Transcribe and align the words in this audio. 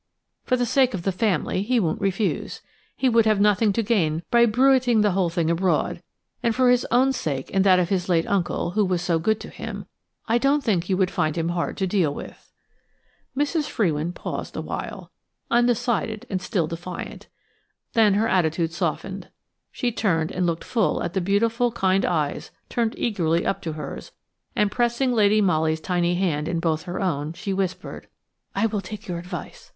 For 0.43 0.57
the 0.57 0.65
sake 0.65 0.95
of 0.95 1.03
the 1.03 1.11
family 1.11 1.61
he 1.61 1.79
won't 1.79 2.01
refuse. 2.01 2.63
He 2.97 3.07
would 3.07 3.27
have 3.27 3.39
nothing 3.39 3.71
to 3.73 3.83
gain 3.83 4.23
by 4.31 4.47
bruiting 4.47 5.01
the 5.01 5.11
whole 5.11 5.29
thing 5.29 5.51
abroad; 5.51 6.01
and 6.41 6.55
for 6.55 6.71
his 6.71 6.87
own 6.89 7.13
sake 7.13 7.51
and 7.53 7.63
that 7.65 7.77
of 7.77 7.89
his 7.89 8.09
late 8.09 8.25
uncle, 8.25 8.71
who 8.71 8.83
was 8.83 9.03
so 9.03 9.19
good 9.19 9.39
to 9.41 9.49
him, 9.51 9.85
I 10.27 10.39
don't 10.39 10.63
think 10.63 10.89
you 10.89 10.97
would 10.97 11.11
find 11.11 11.37
him 11.37 11.49
hard 11.49 11.77
to 11.77 11.85
deal 11.85 12.11
with." 12.11 12.51
Mrs. 13.37 13.69
Frewin 13.69 14.11
paused 14.11 14.55
awhile, 14.55 15.11
undecided 15.51 16.25
and 16.31 16.41
still 16.41 16.65
defiant. 16.65 17.27
Then 17.93 18.15
her 18.15 18.27
attitude 18.27 18.73
softened; 18.73 19.29
she 19.71 19.91
turned 19.91 20.31
and 20.31 20.47
looked 20.47 20.63
full 20.63 21.03
at 21.03 21.13
the 21.13 21.21
beautiful, 21.21 21.71
kind 21.73 22.05
eyes 22.05 22.49
turned 22.69 22.95
eagerly 22.97 23.45
up 23.45 23.61
to 23.61 23.73
hers, 23.73 24.13
and 24.55 24.71
pressing 24.71 25.13
Lady 25.13 25.41
Molly's 25.41 25.79
tiny 25.79 26.15
hand 26.15 26.47
in 26.47 26.59
both 26.59 26.85
her 26.89 26.99
own 26.99 27.33
she 27.33 27.53
whispered: 27.53 28.07
"I 28.55 28.65
will 28.65 28.81
take 28.81 29.07
your 29.07 29.19
advice. 29.19 29.69